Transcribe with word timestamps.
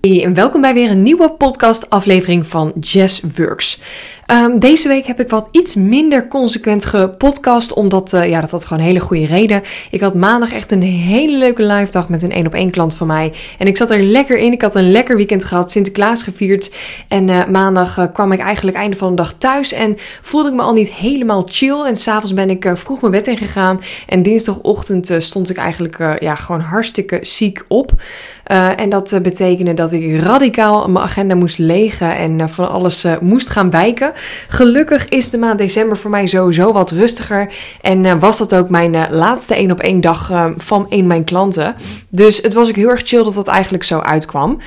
Hey, 0.00 0.24
en 0.24 0.34
welkom 0.34 0.60
bij 0.60 0.74
weer 0.74 0.90
een 0.90 1.02
nieuwe 1.02 1.30
podcast-aflevering 1.30 2.46
van 2.46 2.72
Jazz 2.80 3.22
Works. 3.36 3.80
Um, 4.32 4.58
deze 4.58 4.88
week 4.88 5.06
heb 5.06 5.20
ik 5.20 5.28
wat 5.28 5.48
iets 5.50 5.74
minder 5.74 6.28
consequent 6.28 6.84
gepodcast, 6.84 7.72
omdat 7.72 8.12
uh, 8.12 8.28
ja, 8.28 8.40
dat 8.40 8.50
had 8.50 8.64
gewoon 8.64 8.82
een 8.82 8.88
hele 8.88 9.00
goede 9.00 9.26
reden. 9.26 9.62
Ik 9.90 10.00
had 10.00 10.14
maandag 10.14 10.52
echt 10.52 10.70
een 10.70 10.82
hele 10.82 11.38
leuke 11.38 11.62
live 11.62 11.92
dag 11.92 12.08
met 12.08 12.22
een 12.22 12.32
één 12.32 12.46
op 12.46 12.54
één 12.54 12.70
klant 12.70 12.94
van 12.94 13.06
mij. 13.06 13.32
En 13.58 13.66
ik 13.66 13.76
zat 13.76 13.90
er 13.90 14.02
lekker 14.02 14.38
in. 14.38 14.52
Ik 14.52 14.62
had 14.62 14.74
een 14.74 14.90
lekker 14.90 15.16
weekend 15.16 15.44
gehad, 15.44 15.70
Sinterklaas 15.70 16.22
gevierd. 16.22 16.74
En 17.08 17.28
uh, 17.28 17.44
maandag 17.46 17.98
uh, 17.98 18.04
kwam 18.12 18.32
ik 18.32 18.38
eigenlijk 18.38 18.76
einde 18.76 18.96
van 18.96 19.08
de 19.08 19.14
dag 19.14 19.32
thuis 19.38 19.72
en 19.72 19.96
voelde 20.22 20.48
ik 20.48 20.54
me 20.54 20.62
al 20.62 20.72
niet 20.72 20.92
helemaal 20.92 21.46
chill. 21.50 21.84
En 21.84 21.96
s'avonds 21.96 22.34
ben 22.34 22.50
ik 22.50 22.70
vroeg 22.74 23.00
mijn 23.00 23.12
bed 23.12 23.26
in 23.26 23.38
gegaan. 23.38 23.80
En 24.06 24.22
dinsdagochtend 24.22 25.10
stond 25.18 25.50
ik 25.50 25.56
eigenlijk 25.56 26.16
ja, 26.20 26.34
gewoon 26.34 26.60
hartstikke 26.60 27.18
ziek 27.22 27.64
op. 27.68 27.92
en 28.76 28.88
dat 28.88 29.18
betekende 29.22 29.74
dat 29.74 29.92
ik 29.92 30.20
radicaal 30.20 30.88
mijn 30.88 31.04
agenda 31.04 31.34
moest 31.34 31.58
legen 31.58 32.16
en 32.16 32.48
van 32.48 32.70
alles 32.70 33.06
moest 33.20 33.48
gaan 33.48 33.70
wijken. 33.70 34.12
Gelukkig 34.48 35.08
is 35.08 35.30
de 35.30 35.38
maand 35.38 35.58
december 35.58 35.96
voor 35.96 36.10
mij 36.10 36.26
sowieso 36.26 36.72
wat 36.72 36.90
rustiger. 36.90 37.52
En 37.80 38.04
uh, 38.04 38.12
was 38.18 38.38
dat 38.38 38.54
ook 38.54 38.68
mijn 38.68 38.94
uh, 38.94 39.04
laatste 39.10 39.54
één 39.54 39.70
op 39.70 39.80
één 39.80 40.00
dag 40.00 40.30
uh, 40.30 40.46
van 40.56 40.86
een 40.88 41.06
mijn 41.06 41.24
klanten. 41.24 41.74
Dus 42.08 42.42
het 42.42 42.54
was 42.54 42.68
ook 42.68 42.76
heel 42.76 42.88
erg 42.88 43.02
chill 43.04 43.24
dat 43.24 43.34
dat 43.34 43.46
eigenlijk 43.46 43.84
zo 43.84 43.98
uitkwam. 43.98 44.58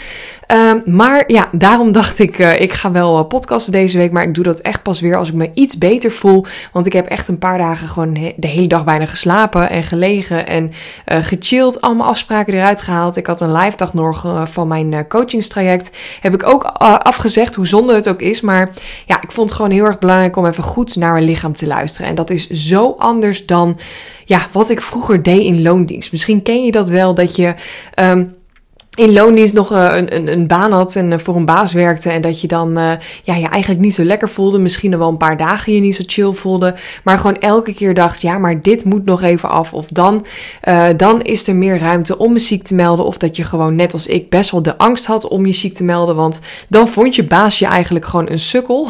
Ehm, 0.47 0.79
maar 0.85 1.23
ja, 1.27 1.49
daarom 1.51 1.91
dacht 2.01 2.19
ik, 2.19 2.37
ik 2.37 2.73
ga 2.73 2.91
wel 2.91 3.23
podcasten 3.23 3.71
deze 3.71 3.97
week. 3.97 4.11
Maar 4.11 4.23
ik 4.23 4.33
doe 4.33 4.43
dat 4.43 4.59
echt 4.59 4.83
pas 4.83 4.99
weer 4.99 5.17
als 5.17 5.27
ik 5.27 5.33
me 5.33 5.51
iets 5.53 5.77
beter 5.77 6.11
voel. 6.11 6.45
Want 6.71 6.85
ik 6.85 6.93
heb 6.93 7.07
echt 7.07 7.27
een 7.27 7.37
paar 7.37 7.57
dagen 7.57 7.87
gewoon 7.87 8.13
de 8.13 8.47
hele 8.47 8.67
dag 8.67 8.83
bijna 8.83 9.05
geslapen 9.05 9.69
en 9.69 9.83
gelegen 9.83 10.47
en 10.47 10.71
gechilled. 11.05 11.81
Allemaal 11.81 12.07
afspraken 12.07 12.53
eruit 12.53 12.81
gehaald. 12.81 13.17
Ik 13.17 13.27
had 13.27 13.41
een 13.41 13.53
live 13.53 13.77
dag 13.77 13.93
nog 13.93 14.25
van 14.43 14.67
mijn 14.67 15.07
coachingstraject. 15.07 15.91
Heb 16.21 16.33
ik 16.33 16.47
ook 16.47 16.63
afgezegd, 16.63 17.55
hoe 17.55 17.67
zonde 17.67 17.95
het 17.95 18.09
ook 18.09 18.21
is. 18.21 18.41
Maar 18.41 18.69
ja, 19.05 19.21
ik 19.21 19.31
vond 19.31 19.40
het 19.41 19.51
gewoon 19.51 19.71
heel 19.71 19.85
erg 19.85 19.99
belangrijk 19.99 20.35
om 20.35 20.45
even 20.45 20.63
goed 20.63 20.95
naar 20.95 21.13
mijn 21.13 21.25
lichaam 21.25 21.53
te 21.53 21.67
luisteren. 21.67 22.07
En 22.07 22.15
dat 22.15 22.29
is 22.29 22.49
zo 22.49 22.95
anders 22.97 23.45
dan 23.45 23.77
ja, 24.25 24.47
wat 24.51 24.69
ik 24.69 24.81
vroeger 24.81 25.23
deed 25.23 25.41
in 25.41 25.61
loondienst. 25.61 26.11
Misschien 26.11 26.41
ken 26.41 26.65
je 26.65 26.71
dat 26.71 26.89
wel, 26.89 27.13
dat 27.13 27.35
je... 27.35 27.55
Um, 27.99 28.39
in 28.97 29.13
loondienst 29.13 29.53
nog 29.53 29.71
uh, 29.71 29.95
een, 29.95 30.15
een, 30.15 30.27
een, 30.27 30.47
baan 30.47 30.71
had 30.71 30.95
en 30.95 31.11
uh, 31.11 31.17
voor 31.17 31.35
een 31.35 31.45
baas 31.45 31.73
werkte. 31.73 32.09
En 32.09 32.21
dat 32.21 32.41
je 32.41 32.47
dan 32.47 32.79
uh, 32.79 32.91
ja, 33.23 33.35
je 33.35 33.47
eigenlijk 33.47 33.81
niet 33.81 33.93
zo 33.93 34.03
lekker 34.03 34.29
voelde. 34.29 34.57
Misschien 34.57 34.97
wel 34.97 35.09
een 35.09 35.17
paar 35.17 35.37
dagen 35.37 35.73
je 35.73 35.79
niet 35.79 35.95
zo 35.95 36.03
chill 36.05 36.31
voelde. 36.31 36.75
Maar 37.03 37.17
gewoon 37.17 37.37
elke 37.37 37.73
keer 37.73 37.93
dacht, 37.93 38.21
ja, 38.21 38.37
maar 38.37 38.61
dit 38.61 38.85
moet 38.85 39.05
nog 39.05 39.21
even 39.21 39.49
af. 39.49 39.73
Of 39.73 39.87
dan, 39.87 40.25
dan 40.97 41.21
is 41.21 41.47
er 41.47 41.55
meer 41.55 41.79
ruimte 41.79 42.17
om 42.17 42.33
me 42.33 42.39
ziek 42.39 42.63
te 42.63 42.75
melden. 42.75 43.05
Of 43.05 43.17
dat 43.17 43.35
je 43.35 43.43
gewoon 43.43 43.75
net 43.75 43.93
als 43.93 44.07
ik 44.07 44.29
best 44.29 44.51
wel 44.51 44.61
de 44.61 44.77
angst 44.77 45.05
had 45.05 45.27
om 45.27 45.45
je 45.45 45.53
ziek 45.53 45.73
te 45.73 45.83
melden. 45.83 46.15
Want 46.15 46.39
dan 46.67 46.87
vond 46.87 47.15
je 47.15 47.23
baas 47.23 47.59
je 47.59 47.65
eigenlijk 47.65 48.05
gewoon 48.05 48.29
een 48.29 48.39
sukkel. 48.39 48.87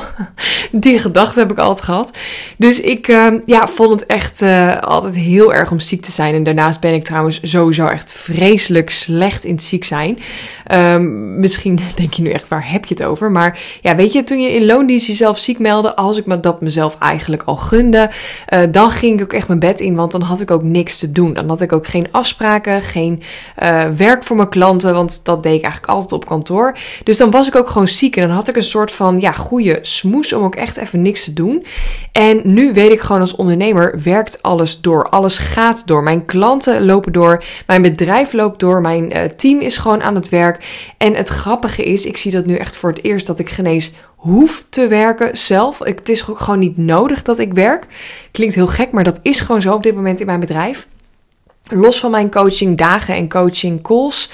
Die 0.82 1.00
gedachte 1.00 1.40
heb 1.40 1.52
ik 1.52 1.58
altijd 1.58 1.86
gehad. 1.86 2.12
Dus 2.58 2.82
ik 2.82 3.08
ja, 3.46 3.68
vond 3.68 3.92
het 3.92 4.06
echt 4.06 4.42
altijd 4.82 5.16
heel 5.16 5.54
erg 5.54 5.72
om 5.72 5.80
ziek 5.80 6.02
te 6.02 6.12
zijn. 6.12 6.36
En 6.36 6.44
daarnaast 6.44 6.80
ben 6.80 6.94
ik 6.94 7.04
trouwens 7.04 7.40
sowieso 7.42 7.88
echt 7.88 8.12
vreselijk 8.12 8.90
slecht 8.90 9.44
in 9.44 9.52
het 9.52 9.64
ziek 9.64 9.84
zijn. 9.84 10.20
Um, 10.72 11.40
misschien 11.40 11.80
denk 11.96 12.14
je 12.14 12.22
nu 12.22 12.30
echt, 12.30 12.48
waar 12.48 12.72
heb 12.72 12.86
je 12.86 12.94
het 12.94 13.04
over? 13.04 13.32
Maar 13.32 13.60
ja, 13.82 13.96
weet 13.96 14.14
je, 14.14 14.24
toen 14.24 14.42
je 14.42 14.50
in 14.50 14.66
loondienst 14.66 15.08
jezelf 15.08 15.40
ziek 15.40 15.60
meldde, 15.60 15.96
als 15.96 16.18
ik 16.18 16.26
me 16.26 16.40
dat 16.40 16.62
mezelf 16.62 16.98
eigenlijk 17.00 17.44
al 17.46 17.56
gunde, 17.56 18.10
uh, 18.54 18.60
dan 18.72 18.92
ging 18.92 19.18
ik 19.18 19.24
ook 19.24 19.34
echt 19.34 19.48
mijn 19.48 19.60
bed 19.60 19.80
in, 19.80 19.96
want 19.96 20.12
dan 20.12 20.22
had 20.22 20.42
ik 20.42 20.52
ook 20.52 20.64
niks 20.64 20.98
te 20.98 21.12
doen. 21.12 21.34
Dan 21.34 21.50
had 21.50 21.62
ik 21.62 21.74
ook 21.74 21.88
geen 21.88 22.08
afspraken, 22.12 22.82
geen 22.82 23.22
werk 23.98 24.24
voor 24.24 24.36
mijn 24.36 24.50
klanten, 24.50 24.94
want 24.94 25.26
dat 25.26 25.44
deed 25.44 25.56
ik 25.56 25.64
eigenlijk 25.64 25.94
altijd 25.94 26.12
op 26.12 26.26
kantoor. 26.26 26.78
Dus 27.04 27.18
dan 27.18 27.32
was 27.32 27.48
ik 27.48 27.56
ook 27.56 27.70
gewoon 27.70 27.88
ziek 27.88 28.16
en 28.16 28.28
dan 28.28 28.36
had 28.36 28.48
ik 28.48 28.56
een 28.56 28.64
soort 28.64 28.92
van, 28.92 29.18
ja, 29.18 29.32
goede 29.32 29.80
smoes 29.82 30.34
om 30.34 30.44
ook 30.44 30.56
echt 30.62 30.78
even 30.78 31.02
niks 31.02 31.24
te 31.24 31.34
doen. 31.34 31.66
En 32.12 32.42
nu 32.44 32.74
weet 32.74 32.92
ik 32.92 33.02
gewoon 33.02 33.22
als 33.22 33.36
ondernemer, 33.36 34.02
werkt 34.04 34.42
alles 34.42 34.82
door. 34.82 35.10
Alles 35.10 35.38
gaat 35.38 35.88
door. 35.88 36.04
Mijn 36.04 36.26
klanten 36.26 36.86
lopen 36.86 37.12
door, 37.12 37.44
mijn 37.68 37.82
bedrijf 37.82 38.34
loopt 38.34 38.60
door, 38.60 38.82
mijn 38.82 39.18
uh, 39.18 39.24
team 39.24 39.60
is 39.60 39.78
gewoon 39.78 40.02
aan 40.02 40.16
het 40.16 40.30
werk. 40.30 40.66
En 40.98 41.16
het 41.16 41.28
grappige 41.28 41.84
is, 41.84 42.06
ik 42.06 42.18
zie 42.18 42.32
dat 42.32 42.46
nu 42.46 42.56
echt 42.56 42.76
voor 42.76 42.90
het 42.90 43.04
eerst 43.04 43.28
dat 43.28 43.40
ik 43.40 43.50
genees 43.50 43.92
hoef 44.16 44.66
te 44.70 44.88
werken 44.88 45.38
zelf. 45.38 45.80
Het 45.80 46.10
is 46.10 46.22
gewoon 46.22 46.60
niet 46.60 46.78
nodig 46.78 47.22
dat 47.22 47.40
ik 47.40 47.54
werk. 47.54 47.88
Klinkt 48.32 48.56
heel 48.56 48.68
gek, 48.68 48.92
maar 48.92 49.04
dat 49.04 49.20
is 49.22 49.40
gewoon 49.40 49.62
zo 49.62 49.74
op 49.74 49.84
dit 49.84 49.96
moment 49.96 50.20
in 50.20 50.26
mijn 50.26 50.40
bedrijf. 50.40 50.88
Los 51.64 52.00
van 52.00 52.12
mijn 52.12 52.32
coaching 52.32 52.78
dagen 52.78 53.16
en 53.16 53.30
coaching 53.30 53.82
calls 53.82 54.32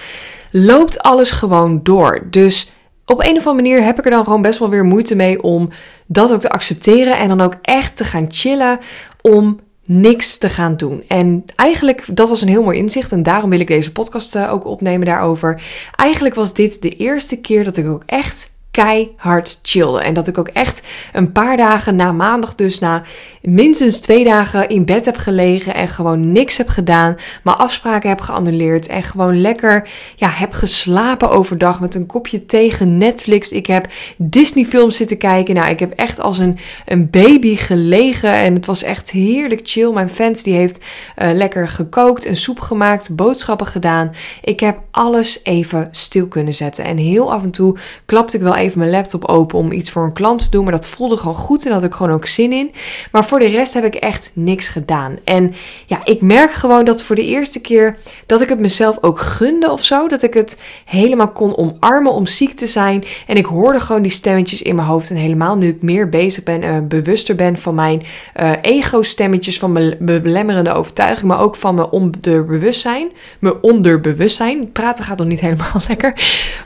loopt 0.52 1.02
alles 1.02 1.32
gewoon 1.32 1.80
door. 1.84 2.28
Dus 2.30 2.72
op 3.12 3.20
een 3.20 3.38
of 3.38 3.48
andere 3.48 3.54
manier 3.54 3.84
heb 3.84 4.00
ik 4.00 4.06
er 4.06 4.12
dan 4.12 4.24
gewoon 4.24 4.42
best 4.42 4.60
wel 4.60 4.70
weer 4.70 4.86
moeite 4.86 5.16
mee 5.16 5.42
om 5.42 5.70
dat 6.06 6.34
ook 6.34 6.40
te 6.40 6.50
accepteren 6.50 7.18
en 7.18 7.28
dan 7.28 7.42
ook 7.42 7.56
echt 7.62 7.98
te 7.98 8.04
gaan 8.04 8.26
chillen 8.30 8.80
om 9.22 9.60
niks 9.84 10.38
te 10.38 10.50
gaan 10.50 10.78
doen. 10.78 11.04
En 11.08 11.46
eigenlijk, 11.56 12.04
dat 12.12 12.30
was 12.30 12.42
een 12.42 12.48
heel 12.48 12.64
mooi 12.64 12.78
inzicht 12.78 13.12
en 13.12 13.24
daarom 13.24 13.50
wil 13.50 13.60
ik 13.60 13.68
deze 13.68 13.92
podcast 13.92 14.36
uh, 14.36 14.54
ook 14.54 14.66
opnemen 14.66 15.06
daarover. 15.06 15.62
Eigenlijk 15.96 16.36
was 16.36 16.54
dit 16.54 16.82
de 16.82 16.90
eerste 16.90 17.42
keer 17.42 17.64
dat 17.64 17.78
ik 17.78 17.88
ook 17.88 18.04
echt 18.06 18.57
keihard 18.84 19.60
chillen. 19.62 20.04
En 20.04 20.14
dat 20.14 20.28
ik 20.28 20.38
ook 20.38 20.48
echt 20.48 20.88
een 21.14 21.32
paar 21.32 21.58
dagen 21.58 21.96
na 21.96 22.12
maandag, 22.12 22.56
dus 22.56 22.80
na 22.80 23.04
minstens 23.42 24.00
twee 24.00 24.24
dagen 24.24 24.70
in 24.70 24.86
bed 24.86 25.06
heb 25.06 25.18
gelegen 25.18 25.74
en 25.74 25.88
gewoon 25.88 26.32
niks 26.32 26.58
heb 26.58 26.68
gedaan. 26.68 27.16
Mijn 27.44 27.58
afspraken 27.58 28.10
heb 28.10 28.22
geannuleerd 28.22 28.88
en 28.88 29.04
gewoon 29.04 29.42
lekker 29.42 29.90
ja, 30.16 30.30
heb 30.30 30.54
geslapen 30.54 31.30
overdag 31.30 31.80
met 31.80 31.96
een 31.96 32.06
kopje 32.06 32.46
thee 32.46 32.72
Netflix. 32.86 33.52
Ik 33.52 33.68
heb 33.68 33.88
Disney 34.18 34.66
films 34.66 34.96
zitten 34.96 35.18
kijken. 35.18 35.56
Nou, 35.56 35.70
ik 35.70 35.80
heb 35.80 35.92
echt 35.92 36.20
als 36.20 36.38
een, 36.38 36.58
een 36.86 37.10
baby 37.10 37.56
gelegen 37.56 38.34
en 38.34 38.54
het 38.54 38.66
was 38.66 38.84
echt 38.84 39.12
heerlijk 39.12 39.62
chill. 39.64 39.92
Mijn 39.92 40.10
vent 40.10 40.44
die 40.44 40.54
heeft 40.54 40.78
uh, 40.78 41.32
lekker 41.34 41.68
gekookt, 41.68 42.26
een 42.26 42.36
soep 42.36 42.60
gemaakt, 42.60 43.16
boodschappen 43.16 43.68
gedaan. 43.68 44.12
Ik 44.42 44.60
heb 44.60 44.80
alles 44.92 45.40
even 45.44 45.88
stil 45.92 46.28
kunnen 46.28 46.54
zetten. 46.54 46.84
En 46.84 46.98
heel 46.98 47.32
af 47.32 47.44
en 47.44 47.52
toe 47.52 47.78
klapte 48.06 48.38
ik 48.38 48.44
wel 48.44 48.56
even 48.56 48.67
even 48.68 48.80
mijn 48.80 48.92
laptop 48.92 49.26
open 49.26 49.58
om 49.58 49.72
iets 49.72 49.92
voor 49.92 50.04
een 50.04 50.14
klant 50.14 50.40
te 50.42 50.50
doen. 50.50 50.64
Maar 50.64 50.74
dat 50.74 50.88
voelde 50.88 51.18
gewoon 51.18 51.36
goed 51.36 51.66
en 51.66 51.72
had 51.72 51.84
ik 51.84 51.94
gewoon 51.94 52.12
ook 52.12 52.26
zin 52.26 52.54
in. 52.54 52.72
Maar 53.12 53.26
voor 53.26 53.40
de 53.40 53.48
rest 53.48 53.74
heb 53.74 53.84
ik 53.84 53.96
echt 53.96 54.32
niks 54.34 54.70
gedaan. 54.70 55.18
En 55.24 55.54
ja, 55.86 56.06
ik 56.06 56.22
merk 56.22 56.52
gewoon 56.52 56.86
dat 56.86 57.04
voor 57.04 57.16
de 57.16 57.26
eerste 57.26 57.62
keer 57.62 57.98
dat 58.26 58.42
ik 58.42 58.50
het 58.50 58.60
mezelf 58.60 58.98
ook 59.02 59.20
gunde 59.20 59.72
of 59.72 59.84
zo. 59.84 60.08
Dat 60.08 60.24
ik 60.24 60.34
het 60.34 60.62
helemaal 60.86 61.32
kon 61.32 61.58
omarmen 61.58 62.12
om 62.12 62.26
ziek 62.26 62.56
te 62.56 62.68
zijn. 62.68 63.04
En 63.28 63.36
ik 63.36 63.46
hoorde 63.46 63.80
gewoon 63.80 64.02
die 64.02 64.12
stemmetjes 64.12 64.62
in 64.62 64.76
mijn 64.76 64.88
hoofd. 64.88 65.10
En 65.10 65.16
helemaal 65.16 65.58
nu 65.58 65.68
ik 65.68 65.82
meer 65.82 66.10
bezig 66.10 66.44
ben 66.44 66.62
en 66.64 66.82
uh, 66.82 66.88
bewuster 66.88 67.36
ben 67.36 67.58
van 67.58 67.76
mijn 67.76 68.04
uh, 68.40 68.52
ego-stemmetjes, 68.62 69.60
van 69.60 69.72
mijn 69.72 69.98
belemmerende 70.00 70.74
overtuiging, 70.74 71.28
maar 71.28 71.40
ook 71.40 71.56
van 71.56 71.76
mijn 71.76 71.90
onderbewustzijn. 71.90 73.12
Mijn 73.40 73.56
onderbewustzijn. 73.62 74.72
Praten 74.72 75.04
gaat 75.04 75.18
nog 75.18 75.28
niet 75.28 75.40
helemaal 75.40 75.82
lekker. 75.88 76.14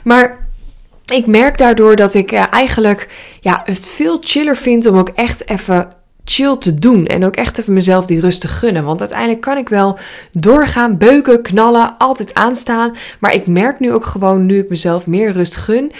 Maar 0.04 0.50
ik 1.04 1.26
merk 1.26 1.58
daardoor 1.58 1.96
dat 1.96 2.14
ik 2.14 2.32
uh, 2.32 2.44
eigenlijk 2.50 3.08
ja, 3.40 3.62
het 3.64 3.88
veel 3.88 4.18
chiller 4.20 4.56
vind 4.56 4.86
om 4.86 4.98
ook 4.98 5.08
echt 5.08 5.48
even 5.48 5.88
chill 6.24 6.56
te 6.56 6.78
doen. 6.78 7.06
En 7.06 7.24
ook 7.24 7.36
echt 7.36 7.58
even 7.58 7.72
mezelf 7.72 8.06
die 8.06 8.20
rust 8.20 8.40
te 8.40 8.48
gunnen. 8.48 8.84
Want 8.84 9.00
uiteindelijk 9.00 9.40
kan 9.40 9.56
ik 9.56 9.68
wel 9.68 9.98
doorgaan, 10.32 10.98
beuken, 10.98 11.42
knallen, 11.42 11.94
altijd 11.98 12.34
aanstaan. 12.34 12.96
Maar 13.20 13.34
ik 13.34 13.46
merk 13.46 13.80
nu 13.80 13.92
ook 13.92 14.04
gewoon, 14.04 14.46
nu 14.46 14.58
ik 14.58 14.68
mezelf 14.68 15.06
meer 15.06 15.32
rust 15.32 15.56
gun, 15.56 15.92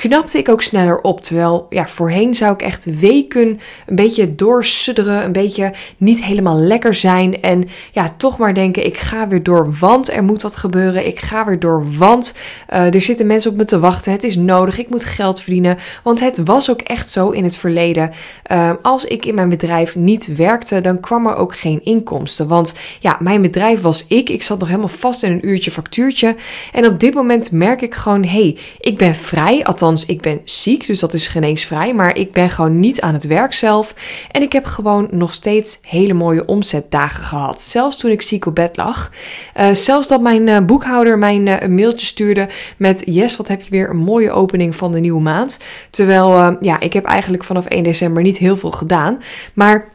knapte 0.00 0.38
ik 0.38 0.48
ook 0.48 0.62
sneller 0.62 1.00
op. 1.00 1.20
Terwijl 1.20 1.66
ja, 1.70 1.86
voorheen 1.86 2.34
zou 2.34 2.52
ik 2.52 2.62
echt 2.62 2.98
weken 2.98 3.60
een 3.86 3.94
beetje 3.94 4.34
doorsudderen, 4.34 5.24
een 5.24 5.32
beetje 5.32 5.72
niet 5.96 6.24
helemaal 6.24 6.56
lekker 6.56 6.94
zijn. 6.94 7.42
En 7.42 7.68
ja, 7.92 8.14
toch 8.16 8.38
maar 8.38 8.54
denken, 8.54 8.86
ik 8.86 8.96
ga 8.96 9.28
weer 9.28 9.42
door, 9.42 9.74
want 9.80 10.10
er 10.10 10.24
moet 10.24 10.42
wat 10.42 10.56
gebeuren. 10.56 11.06
Ik 11.06 11.18
ga 11.18 11.44
weer 11.44 11.58
door, 11.58 11.84
want 11.98 12.36
uh, 12.70 12.94
er 12.94 13.02
zitten 13.02 13.26
mensen 13.26 13.50
op 13.50 13.56
me 13.56 13.64
te 13.64 13.78
wachten. 13.78 14.12
Het 14.12 14.24
is 14.24 14.36
nodig, 14.36 14.78
ik 14.78 14.90
moet 14.90 15.04
geld 15.04 15.40
verdienen. 15.40 15.78
Want 16.02 16.20
het 16.20 16.38
was 16.44 16.70
ook 16.70 16.80
echt 16.80 17.10
zo 17.10 17.30
in 17.30 17.44
het 17.44 17.56
verleden. 17.56 18.10
Uh, 18.52 18.70
als 18.82 19.04
ik 19.04 19.24
in 19.24 19.34
mijn 19.34 19.48
bedrijf 19.48 19.96
niet 19.96 20.36
werkte, 20.36 20.80
dan 20.80 21.00
kwam 21.00 21.26
er 21.26 21.36
ook 21.36 21.56
geen 21.56 21.84
inkomsten. 21.84 22.48
Want 22.48 22.74
ja, 23.00 23.16
mijn 23.18 23.42
bedrijf 23.42 23.80
was 23.80 24.06
ik. 24.06 24.28
Ik 24.28 24.42
zat 24.42 24.58
nog 24.58 24.68
helemaal 24.68 24.88
vast 24.88 25.22
in 25.22 25.32
een 25.32 25.48
uurtje 25.48 25.70
factuurtje. 25.70 26.36
En 26.72 26.86
op 26.86 27.00
dit 27.00 27.14
moment 27.14 27.52
merk 27.52 27.82
ik 27.82 27.94
gewoon, 27.94 28.24
hé, 28.24 28.28
hey, 28.28 28.56
ik 28.78 28.98
ben 28.98 29.14
vrij, 29.14 29.64
althans 29.64 29.88
ik 29.98 30.20
ben 30.20 30.40
ziek, 30.44 30.86
dus 30.86 31.00
dat 31.00 31.14
is 31.14 31.28
geneesvrij. 31.28 31.94
Maar 31.94 32.16
ik 32.16 32.32
ben 32.32 32.50
gewoon 32.50 32.80
niet 32.80 33.00
aan 33.00 33.14
het 33.14 33.26
werk 33.26 33.52
zelf. 33.52 33.94
En 34.30 34.42
ik 34.42 34.52
heb 34.52 34.64
gewoon 34.64 35.08
nog 35.10 35.32
steeds 35.32 35.78
hele 35.82 36.12
mooie 36.12 36.44
omzetdagen 36.44 37.24
gehad. 37.24 37.62
Zelfs 37.62 37.96
toen 37.96 38.10
ik 38.10 38.22
ziek 38.22 38.46
op 38.46 38.54
bed 38.54 38.76
lag. 38.76 39.10
Uh, 39.56 39.70
zelfs 39.70 40.08
dat 40.08 40.20
mijn 40.20 40.46
uh, 40.46 40.58
boekhouder 40.60 41.18
mijn 41.18 41.46
uh, 41.46 41.60
een 41.60 41.74
mailtje 41.74 42.06
stuurde 42.06 42.48
met... 42.76 43.02
Yes, 43.04 43.36
wat 43.36 43.48
heb 43.48 43.62
je 43.62 43.70
weer 43.70 43.90
een 43.90 43.96
mooie 43.96 44.30
opening 44.30 44.76
van 44.76 44.92
de 44.92 45.00
nieuwe 45.00 45.20
maand. 45.20 45.58
Terwijl, 45.90 46.56
ja, 46.60 46.80
ik 46.80 46.92
heb 46.92 47.04
eigenlijk 47.04 47.44
vanaf 47.44 47.66
1 47.66 47.82
december 47.82 48.22
niet 48.22 48.38
heel 48.38 48.56
veel 48.56 48.70
gedaan. 48.70 49.18
Maar 49.54 49.88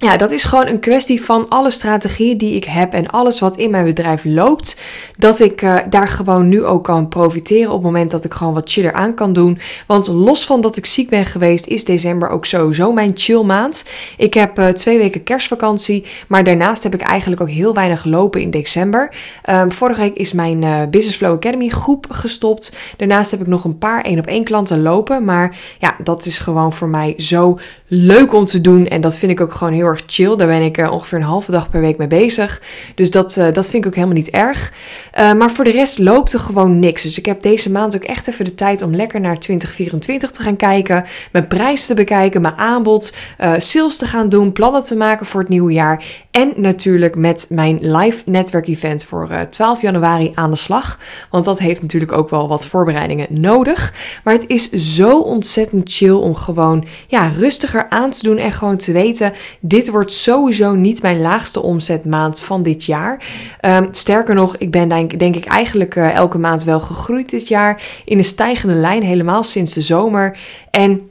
ja, 0.00 0.16
dat 0.16 0.30
is 0.30 0.44
gewoon 0.44 0.66
een 0.66 0.80
kwestie 0.80 1.22
van 1.22 1.48
alle 1.48 1.70
strategieën 1.70 2.38
die 2.38 2.54
ik 2.54 2.64
heb 2.64 2.92
en 2.92 3.06
alles 3.06 3.40
wat 3.40 3.56
in 3.56 3.70
mijn 3.70 3.84
bedrijf 3.84 4.24
loopt, 4.24 4.80
dat 5.18 5.40
ik 5.40 5.62
uh, 5.62 5.76
daar 5.90 6.08
gewoon 6.08 6.48
nu 6.48 6.64
ook 6.64 6.84
kan 6.84 7.08
profiteren 7.08 7.68
op 7.68 7.74
het 7.74 7.84
moment 7.84 8.10
dat 8.10 8.24
ik 8.24 8.34
gewoon 8.34 8.54
wat 8.54 8.70
chiller 8.70 8.92
aan 8.92 9.14
kan 9.14 9.32
doen. 9.32 9.58
Want 9.86 10.06
los 10.08 10.46
van 10.46 10.60
dat 10.60 10.76
ik 10.76 10.86
ziek 10.86 11.08
ben 11.10 11.24
geweest, 11.24 11.66
is 11.66 11.84
december 11.84 12.28
ook 12.28 12.46
sowieso 12.46 12.92
mijn 12.92 13.12
chill 13.14 13.42
maand. 13.42 13.84
Ik 14.16 14.34
heb 14.34 14.58
uh, 14.58 14.68
twee 14.68 14.98
weken 14.98 15.22
kerstvakantie, 15.22 16.06
maar 16.28 16.44
daarnaast 16.44 16.82
heb 16.82 16.94
ik 16.94 17.00
eigenlijk 17.00 17.40
ook 17.40 17.50
heel 17.50 17.74
weinig 17.74 18.00
gelopen 18.00 18.40
in 18.40 18.50
december. 18.50 19.14
Um, 19.50 19.72
vorige 19.72 20.00
week 20.00 20.16
is 20.16 20.32
mijn 20.32 20.62
uh, 20.62 20.82
Business 20.90 21.16
Flow 21.16 21.32
Academy 21.32 21.68
groep 21.68 22.06
gestopt. 22.08 22.76
Daarnaast 22.96 23.30
heb 23.30 23.40
ik 23.40 23.46
nog 23.46 23.64
een 23.64 23.78
paar 23.78 24.02
één 24.02 24.18
op 24.18 24.26
één 24.26 24.44
klanten 24.44 24.82
lopen, 24.82 25.24
maar 25.24 25.56
ja, 25.78 25.96
dat 26.02 26.26
is 26.26 26.38
gewoon 26.38 26.72
voor 26.72 26.88
mij 26.88 27.14
zo 27.16 27.58
leuk 27.86 28.32
om 28.32 28.44
te 28.44 28.60
doen 28.60 28.86
en 28.86 29.00
dat 29.00 29.18
vind 29.18 29.32
ik 29.32 29.40
ook 29.40 29.52
gewoon 29.52 29.72
heel 29.72 29.86
chill. 30.06 30.36
Daar 30.36 30.46
ben 30.46 30.62
ik 30.62 30.78
uh, 30.78 30.92
ongeveer 30.92 31.18
een 31.18 31.24
halve 31.24 31.50
dag 31.50 31.70
per 31.70 31.80
week 31.80 31.96
mee 31.96 32.06
bezig. 32.06 32.62
Dus 32.94 33.10
dat, 33.10 33.36
uh, 33.36 33.52
dat 33.52 33.70
vind 33.70 33.84
ik 33.84 33.86
ook 33.86 33.94
helemaal 33.94 34.16
niet 34.16 34.30
erg. 34.30 34.72
Uh, 35.18 35.32
maar 35.32 35.50
voor 35.50 35.64
de 35.64 35.70
rest 35.70 35.98
loopt 35.98 36.32
er 36.32 36.40
gewoon 36.40 36.78
niks. 36.78 37.02
Dus 37.02 37.18
ik 37.18 37.26
heb 37.26 37.42
deze 37.42 37.70
maand 37.70 37.96
ook 37.96 38.04
echt 38.04 38.28
even 38.28 38.44
de 38.44 38.54
tijd 38.54 38.82
om 38.82 38.94
lekker 38.94 39.20
naar 39.20 39.38
2024 39.38 40.30
te 40.30 40.42
gaan 40.42 40.56
kijken. 40.56 41.04
Mijn 41.32 41.46
prijs 41.46 41.86
te 41.86 41.94
bekijken, 41.94 42.40
mijn 42.40 42.56
aanbod, 42.56 43.14
sales 43.56 43.96
te 43.96 44.06
gaan 44.06 44.28
doen, 44.28 44.52
plannen 44.52 44.82
te 44.84 44.96
maken 44.96 45.26
voor 45.26 45.40
het 45.40 45.48
nieuwe 45.48 45.72
jaar. 45.72 46.04
En 46.30 46.52
natuurlijk 46.56 47.16
met 47.16 47.46
mijn 47.48 47.78
live 47.80 48.22
netwerk 48.30 48.68
event 48.68 49.04
voor 49.04 49.46
12 49.50 49.82
januari 49.82 50.32
aan 50.34 50.50
de 50.50 50.56
slag. 50.56 50.98
Want 51.30 51.44
dat 51.44 51.58
heeft 51.58 51.82
natuurlijk 51.82 52.12
ook 52.12 52.30
wel 52.30 52.48
wat 52.48 52.66
voorbereidingen 52.66 53.26
nodig. 53.30 53.92
Maar 54.24 54.34
het 54.34 54.44
is 54.46 54.70
zo 54.70 55.20
ontzettend 55.20 55.92
chill 55.92 56.10
om 56.10 56.34
gewoon 56.34 56.86
ja, 57.06 57.28
rustiger 57.28 57.86
aan 57.88 58.10
te 58.10 58.22
doen 58.22 58.38
en 58.38 58.52
gewoon 58.52 58.76
te 58.76 58.92
weten: 58.92 59.32
dit 59.60 59.77
wordt 59.86 60.12
sowieso 60.12 60.74
niet 60.74 61.02
mijn 61.02 61.20
laagste 61.20 61.62
omzetmaand 61.62 62.40
van 62.40 62.62
dit 62.62 62.84
jaar. 62.84 63.22
Um, 63.60 63.88
sterker 63.90 64.34
nog, 64.34 64.56
ik 64.56 64.70
ben 64.70 64.88
denk, 64.88 65.18
denk 65.18 65.36
ik 65.36 65.44
eigenlijk 65.44 65.94
uh, 65.94 66.14
elke 66.14 66.38
maand 66.38 66.64
wel 66.64 66.80
gegroeid 66.80 67.30
dit 67.30 67.48
jaar 67.48 67.82
in 68.04 68.18
een 68.18 68.24
stijgende 68.24 68.74
lijn, 68.74 69.02
helemaal 69.02 69.42
sinds 69.42 69.72
de 69.74 69.80
zomer. 69.80 70.38
En 70.70 71.08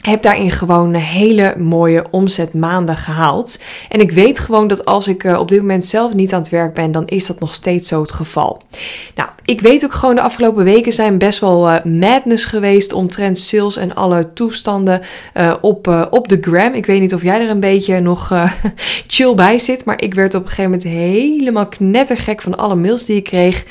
heb 0.00 0.22
daarin 0.22 0.50
gewoon 0.50 0.94
hele 0.94 1.54
mooie 1.58 2.04
omzetmaanden 2.10 2.96
gehaald. 2.96 3.60
En 3.88 4.00
ik 4.00 4.10
weet 4.10 4.38
gewoon 4.38 4.68
dat 4.68 4.84
als 4.84 5.08
ik 5.08 5.24
uh, 5.24 5.38
op 5.38 5.48
dit 5.48 5.60
moment 5.60 5.84
zelf 5.84 6.14
niet 6.14 6.32
aan 6.32 6.40
het 6.40 6.50
werk 6.50 6.74
ben, 6.74 6.92
dan 6.92 7.06
is 7.06 7.26
dat 7.26 7.40
nog 7.40 7.54
steeds 7.54 7.88
zo 7.88 8.00
het 8.00 8.12
geval. 8.12 8.62
Nou, 9.14 9.28
ik 9.44 9.60
weet 9.60 9.84
ook 9.84 9.92
gewoon 9.92 10.14
de 10.14 10.20
afgelopen 10.20 10.64
weken 10.64 10.92
zijn 10.92 11.18
best 11.18 11.38
wel 11.38 11.70
uh, 11.70 11.84
madness 11.84 12.44
geweest 12.44 12.92
omtrent 12.92 13.38
sales 13.38 13.76
en 13.76 13.94
alle 13.94 14.32
toestanden 14.32 15.00
uh, 15.34 15.54
op, 15.60 16.08
op 16.10 16.28
de 16.28 16.38
gram. 16.40 16.72
Ik 16.72 16.86
weet 16.86 17.00
niet 17.00 17.14
of 17.14 17.22
jij 17.22 17.40
er 17.40 17.50
een 17.50 17.60
beetje 17.60 18.00
nog 18.00 18.32
chill 19.06 19.34
bij 19.34 19.58
zit, 19.58 19.84
maar 19.84 20.02
ik 20.02 20.14
werd 20.14 20.34
op 20.34 20.42
een 20.42 20.48
gegeven 20.48 20.70
moment 20.70 20.88
helemaal 20.88 21.68
knettergek 21.68 22.42
van 22.42 22.56
alle 22.56 22.74
mails 22.74 23.04
die 23.04 23.16
ik 23.16 23.24
kreeg 23.24 23.64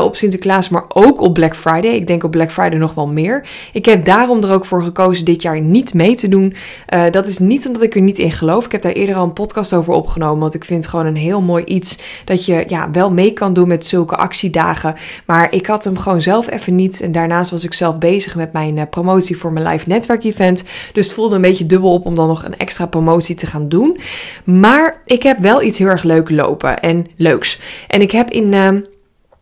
op 0.00 0.16
Sinterklaas, 0.16 0.68
maar 0.68 0.84
ook 0.88 1.20
op 1.20 1.34
Black 1.34 1.56
Friday. 1.56 1.90
Ik 1.90 2.06
denk 2.06 2.24
op 2.24 2.30
Black 2.30 2.52
Friday 2.52 2.78
nog 2.78 2.94
wel 2.94 3.06
meer. 3.06 3.46
Ik 3.72 3.84
heb 3.84 4.04
daarom 4.04 4.42
er 4.42 4.52
ook 4.52 4.64
voor 4.64 4.82
gekozen 4.82 5.24
dit 5.24 5.42
jaar 5.42 5.60
niet 5.70 5.94
mee 5.94 6.14
te 6.14 6.28
doen. 6.28 6.54
Uh, 6.94 7.04
dat 7.10 7.26
is 7.26 7.38
niet 7.38 7.66
omdat 7.66 7.82
ik 7.82 7.94
er 7.94 8.00
niet 8.00 8.18
in 8.18 8.32
geloof. 8.32 8.64
Ik 8.64 8.72
heb 8.72 8.82
daar 8.82 8.92
eerder 8.92 9.14
al 9.14 9.24
een 9.24 9.32
podcast 9.32 9.72
over 9.72 9.92
opgenomen. 9.92 10.40
Want 10.40 10.54
ik 10.54 10.64
vind 10.64 10.84
het 10.84 10.90
gewoon 10.90 11.06
een 11.06 11.16
heel 11.16 11.40
mooi 11.40 11.64
iets 11.64 11.98
dat 12.24 12.44
je 12.44 12.64
ja, 12.66 12.90
wel 12.90 13.10
mee 13.10 13.32
kan 13.32 13.52
doen 13.52 13.68
met 13.68 13.86
zulke 13.86 14.16
actiedagen. 14.16 14.94
Maar 15.26 15.52
ik 15.52 15.66
had 15.66 15.84
hem 15.84 15.98
gewoon 15.98 16.20
zelf 16.20 16.50
even 16.50 16.74
niet. 16.74 17.00
En 17.00 17.12
daarnaast 17.12 17.50
was 17.50 17.64
ik 17.64 17.74
zelf 17.74 17.98
bezig 17.98 18.36
met 18.36 18.52
mijn 18.52 18.76
uh, 18.76 18.82
promotie 18.90 19.36
voor 19.36 19.52
mijn 19.52 19.66
live 19.66 19.88
netwerk 19.88 20.24
event. 20.24 20.64
Dus 20.92 21.06
het 21.06 21.14
voelde 21.14 21.34
een 21.34 21.40
beetje 21.40 21.66
dubbel 21.66 21.92
op 21.92 22.06
om 22.06 22.14
dan 22.14 22.28
nog 22.28 22.44
een 22.44 22.56
extra 22.56 22.86
promotie 22.86 23.34
te 23.34 23.46
gaan 23.46 23.68
doen. 23.68 23.98
Maar 24.44 25.02
ik 25.04 25.22
heb 25.22 25.38
wel 25.38 25.62
iets 25.62 25.78
heel 25.78 25.88
erg 25.88 26.02
leuk 26.02 26.30
lopen 26.30 26.80
en 26.80 27.06
leuks. 27.16 27.60
En 27.88 28.00
ik 28.00 28.10
heb 28.10 28.30
in. 28.30 28.52
Uh, 28.52 28.68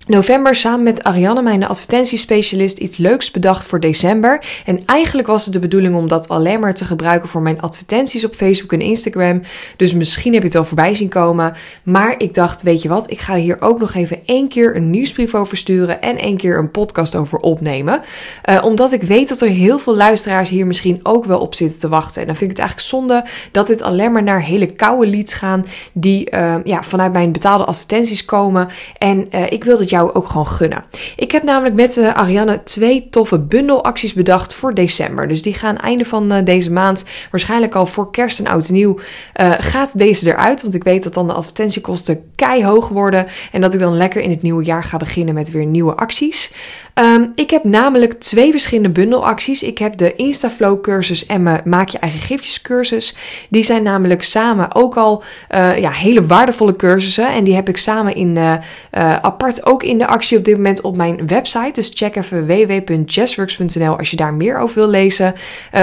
november 0.09 0.55
samen 0.55 0.83
met 0.83 1.03
Ariane, 1.03 1.43
mijn 1.43 1.67
advertentiespecialist, 1.67 2.79
iets 2.79 2.97
leuks 2.97 3.31
bedacht 3.31 3.67
voor 3.67 3.81
december. 3.81 4.45
En 4.65 4.85
eigenlijk 4.85 5.29
was 5.29 5.45
het 5.45 5.53
de 5.53 5.59
bedoeling 5.59 5.95
om 5.95 6.09
dat 6.09 6.29
alleen 6.29 6.61
maar 6.61 6.75
te 6.75 6.85
gebruiken 6.85 7.29
voor 7.29 7.43
mijn 7.43 7.61
advertenties 7.61 8.25
op 8.25 8.35
Facebook 8.35 8.73
en 8.73 8.81
Instagram. 8.81 9.43
Dus 9.77 9.93
misschien 9.93 10.33
heb 10.33 10.43
je 10.43 10.49
het 10.49 10.57
al 10.57 10.65
voorbij 10.65 10.95
zien 10.95 11.09
komen. 11.09 11.55
Maar 11.83 12.15
ik 12.19 12.35
dacht, 12.35 12.63
weet 12.63 12.83
je 12.83 12.89
wat, 12.89 13.11
ik 13.11 13.21
ga 13.21 13.37
hier 13.37 13.57
ook 13.61 13.79
nog 13.79 13.95
even 13.95 14.19
één 14.25 14.49
keer 14.49 14.77
een 14.77 14.91
nieuwsbrief 14.91 15.35
over 15.35 15.57
sturen 15.57 16.03
en 16.03 16.19
één 16.19 16.37
keer 16.37 16.59
een 16.59 16.71
podcast 16.71 17.17
over 17.17 17.39
opnemen. 17.39 18.01
Uh, 18.49 18.65
omdat 18.65 18.93
ik 18.93 19.03
weet 19.03 19.29
dat 19.29 19.41
er 19.41 19.49
heel 19.49 19.79
veel 19.79 19.97
luisteraars 19.97 20.49
hier 20.49 20.67
misschien 20.67 21.01
ook 21.03 21.25
wel 21.25 21.41
op 21.41 21.55
zitten 21.55 21.79
te 21.79 21.89
wachten. 21.89 22.21
En 22.21 22.27
dan 22.27 22.37
vind 22.37 22.51
ik 22.51 22.57
het 22.57 22.67
eigenlijk 22.67 22.89
zonde 22.89 23.25
dat 23.53 23.67
dit 23.67 23.83
alleen 23.83 24.13
maar 24.13 24.23
naar 24.23 24.43
hele 24.43 24.67
koude 24.67 25.07
leads 25.07 25.35
gaan 25.35 25.65
die 25.93 26.31
uh, 26.31 26.55
ja, 26.65 26.83
vanuit 26.83 27.13
mijn 27.13 27.33
betaalde 27.33 27.65
advertenties 27.65 28.25
komen. 28.25 28.69
En 28.99 29.27
uh, 29.31 29.53
ik 29.53 29.65
wil 29.65 29.79
dat 29.79 29.91
jij 29.91 29.98
ook 30.01 30.29
gewoon 30.29 30.47
gunnen. 30.47 30.85
Ik 31.17 31.33
heb 31.33 31.43
namelijk 31.43 31.75
met 31.75 31.97
uh, 31.97 32.15
Ariane 32.15 32.63
twee 32.63 33.09
toffe 33.11 33.39
bundelacties 33.39 34.13
bedacht 34.13 34.55
voor 34.55 34.75
december. 34.75 35.29
Dus 35.29 35.43
die 35.43 35.55
gaan 35.55 35.77
einde 35.77 36.05
van 36.05 36.33
uh, 36.33 36.39
deze 36.45 36.73
maand, 36.73 37.05
waarschijnlijk 37.31 37.75
al 37.75 37.87
voor 37.87 38.11
kerst 38.11 38.39
en 38.39 38.47
oud 38.47 38.69
nieuw, 38.69 38.99
uh, 39.41 39.53
gaat 39.59 39.99
deze 39.99 40.31
eruit. 40.33 40.63
Want 40.63 40.75
ik 40.75 40.85
weet 40.85 41.03
dat 41.03 41.15
dan 41.15 41.27
de 41.27 41.33
advertentiekosten 41.33 42.31
keihog 42.35 42.89
worden. 42.89 43.27
En 43.53 43.61
dat 43.61 43.75
ik 43.75 43.81
dan 43.81 43.97
lekker 43.97 44.23
in 44.23 44.31
het 44.31 44.43
nieuwe 44.43 44.65
jaar 44.65 44.85
ga 44.85 44.97
beginnen 44.97 45.35
met 45.35 45.51
weer 45.51 45.67
nieuwe 45.67 45.95
acties. 45.95 46.53
Um, 46.99 47.33
ik 47.35 47.51
heb 47.51 47.65
namelijk 47.65 48.13
twee 48.13 48.51
verschillende 48.51 48.91
bundelacties. 48.91 49.63
Ik 49.63 49.79
heb 49.79 49.97
de 49.97 50.15
Instaflow 50.17 50.81
cursus 50.81 51.27
en 51.27 51.43
mijn 51.43 51.63
Maak 51.65 51.89
je 51.89 51.99
eigen 51.99 52.21
gifjes 52.21 52.63
cursus. 52.63 53.17
Die 53.51 53.63
zijn 53.63 53.83
namelijk 53.83 54.23
samen 54.23 54.75
ook 54.75 54.97
al 54.97 55.23
uh, 55.51 55.79
ja, 55.79 55.91
hele 55.91 56.27
waardevolle 56.27 56.77
cursussen. 56.77 57.33
En 57.33 57.45
die 57.45 57.55
heb 57.55 57.69
ik 57.69 57.77
samen 57.77 58.15
in, 58.15 58.37
uh, 58.37 58.53
uh, 58.93 59.17
apart 59.17 59.67
ook 59.67 59.83
in 59.83 59.99
de 59.99 60.07
actie 60.07 60.39
op 60.39 60.45
dit 60.45 60.57
moment 60.57 60.81
op 60.81 60.97
mijn 60.97 61.27
website. 61.27 61.73
Dus 61.73 61.91
check 61.95 62.17
even 62.17 62.47
www.jazzworks.nl 62.47 63.99
als 63.99 64.11
je 64.11 64.17
daar 64.17 64.35
meer 64.35 64.59
over 64.59 64.75
wil 64.75 64.89
lezen 64.89 65.35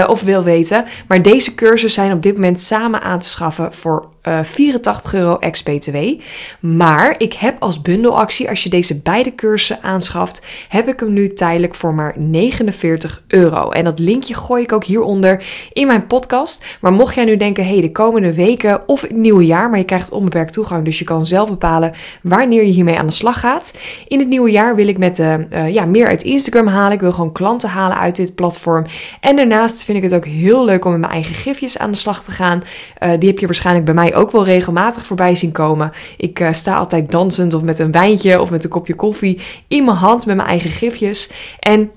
of 0.06 0.22
wil 0.22 0.42
weten. 0.42 0.84
Maar 1.08 1.22
deze 1.22 1.54
cursussen 1.54 2.02
zijn 2.02 2.16
op 2.16 2.22
dit 2.22 2.34
moment 2.34 2.60
samen 2.60 3.02
aan 3.02 3.18
te 3.18 3.28
schaffen 3.28 3.72
voor 3.72 4.08
uh, 4.28 4.38
84 4.42 5.14
euro 5.14 5.36
ex-BTW. 5.38 5.96
Maar 6.60 7.14
ik 7.18 7.32
heb 7.32 7.56
als 7.58 7.82
bundelactie, 7.82 8.48
als 8.48 8.62
je 8.62 8.68
deze 8.68 9.00
beide 9.00 9.34
cursussen 9.34 9.82
aanschaft, 9.82 10.46
heb 10.68 10.88
ik 10.88 11.00
hem 11.00 11.12
nu 11.12 11.32
tijdelijk 11.32 11.74
voor 11.74 11.94
maar 11.94 12.14
49 12.16 13.22
euro. 13.28 13.70
En 13.70 13.84
dat 13.84 13.98
linkje 13.98 14.34
gooi 14.34 14.62
ik 14.62 14.72
ook 14.72 14.84
hieronder 14.84 15.44
in 15.72 15.86
mijn 15.86 16.06
podcast. 16.06 16.76
Maar 16.80 16.92
mocht 16.92 17.14
jij 17.14 17.24
nu 17.24 17.36
denken, 17.36 17.66
hey, 17.66 17.80
de 17.80 17.92
komende 17.92 18.34
weken 18.34 18.88
of 18.88 19.00
het 19.00 19.10
nieuwe 19.10 19.46
jaar, 19.46 19.70
maar 19.70 19.78
je 19.78 19.84
krijgt 19.84 20.10
onbeperkt 20.10 20.52
toegang, 20.52 20.84
dus 20.84 20.98
je 20.98 21.04
kan 21.04 21.26
zelf 21.26 21.48
bepalen 21.48 21.92
wanneer 22.22 22.64
je 22.64 22.72
hiermee 22.72 22.98
aan 22.98 23.06
de 23.06 23.12
slag 23.12 23.40
gaat. 23.40 23.78
In 24.08 24.18
het 24.18 24.28
nieuwe 24.28 24.50
jaar 24.50 24.76
wil 24.76 24.88
ik 24.88 24.98
met 24.98 25.16
de, 25.16 25.46
uh, 25.50 25.74
ja, 25.74 25.84
meer 25.84 26.06
uit 26.06 26.22
Instagram 26.22 26.66
halen. 26.66 26.92
Ik 26.92 27.00
wil 27.00 27.12
gewoon 27.12 27.32
klanten 27.32 27.68
halen 27.68 27.98
uit 27.98 28.16
dit 28.16 28.34
platform. 28.34 28.84
En 29.20 29.36
daarnaast 29.36 29.84
vind 29.84 29.98
ik 29.98 30.04
het 30.04 30.14
ook 30.14 30.26
heel 30.26 30.64
leuk 30.64 30.84
om 30.84 30.90
met 30.90 31.00
mijn 31.00 31.12
eigen 31.12 31.34
gifjes 31.34 31.78
aan 31.78 31.90
de 31.90 31.96
slag 31.96 32.24
te 32.24 32.30
gaan. 32.30 32.62
Die 33.18 33.28
heb 33.28 33.38
je 33.38 33.46
waarschijnlijk 33.46 33.84
bij 33.84 33.94
mij 33.94 34.15
ook 34.16 34.30
wel 34.30 34.44
regelmatig 34.44 35.06
voorbij 35.06 35.34
zien 35.34 35.52
komen. 35.52 35.92
Ik 36.16 36.40
uh, 36.40 36.52
sta 36.52 36.76
altijd 36.76 37.10
dansend 37.10 37.54
of 37.54 37.62
met 37.62 37.78
een 37.78 37.92
wijntje 37.92 38.40
of 38.40 38.50
met 38.50 38.64
een 38.64 38.70
kopje 38.70 38.94
koffie 38.94 39.40
in 39.68 39.84
mijn 39.84 39.96
hand 39.96 40.26
met 40.26 40.36
mijn 40.36 40.48
eigen 40.48 40.70
gifjes. 40.70 41.30
En 41.60 41.90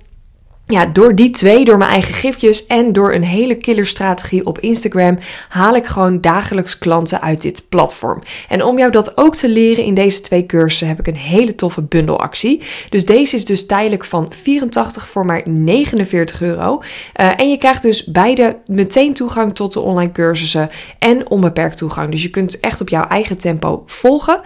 ja, 0.71 0.85
door 0.85 1.15
die 1.15 1.29
twee, 1.29 1.65
door 1.65 1.77
mijn 1.77 1.91
eigen 1.91 2.13
gifjes 2.13 2.65
en 2.65 2.93
door 2.93 3.13
een 3.13 3.23
hele 3.23 3.55
killerstrategie 3.55 4.45
op 4.45 4.59
Instagram, 4.59 5.17
haal 5.49 5.75
ik 5.75 5.85
gewoon 5.85 6.21
dagelijks 6.21 6.77
klanten 6.77 7.21
uit 7.21 7.41
dit 7.41 7.65
platform. 7.69 8.21
En 8.49 8.63
om 8.63 8.77
jou 8.77 8.91
dat 8.91 9.17
ook 9.17 9.35
te 9.35 9.49
leren 9.49 9.83
in 9.83 9.93
deze 9.93 10.21
twee 10.21 10.45
cursussen 10.45 10.87
heb 10.87 10.99
ik 10.99 11.07
een 11.07 11.15
hele 11.15 11.55
toffe 11.55 11.81
bundelactie. 11.81 12.61
Dus 12.89 13.05
deze 13.05 13.35
is 13.35 13.45
dus 13.45 13.65
tijdelijk 13.65 14.05
van 14.05 14.27
84 14.29 15.07
voor 15.07 15.25
maar 15.25 15.41
49 15.49 16.41
euro. 16.41 16.81
Uh, 17.15 17.39
en 17.39 17.49
je 17.49 17.57
krijgt 17.57 17.81
dus 17.81 18.05
beide 18.05 18.57
meteen 18.65 19.13
toegang 19.13 19.55
tot 19.55 19.73
de 19.73 19.79
online 19.79 20.11
cursussen 20.11 20.69
en 20.99 21.29
onbeperkt 21.29 21.77
toegang. 21.77 22.11
Dus 22.11 22.23
je 22.23 22.29
kunt 22.29 22.59
echt 22.59 22.81
op 22.81 22.89
jouw 22.89 23.07
eigen 23.07 23.37
tempo 23.37 23.83
volgen. 23.85 24.41